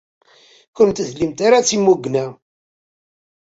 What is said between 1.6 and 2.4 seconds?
d timugna.